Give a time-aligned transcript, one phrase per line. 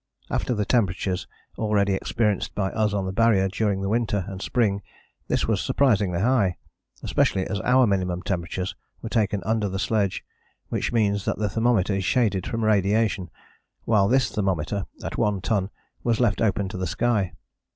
[0.31, 1.27] After the temperatures
[1.59, 4.81] already experienced by us on the Barrier during the winter and spring
[5.27, 6.57] this was surprisingly high,
[7.03, 10.25] especially as our minimum temperatures were taken under the sledge,
[10.69, 13.29] which means that the thermometer is shaded from radiation,
[13.85, 15.69] while this thermometer at One Ton
[16.03, 17.33] was left open to the sky.